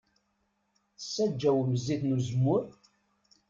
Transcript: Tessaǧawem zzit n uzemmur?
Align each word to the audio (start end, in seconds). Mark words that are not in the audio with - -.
Tessaǧawem 0.97 1.71
zzit 1.79 2.01
n 2.05 2.15
uzemmur? 2.17 2.63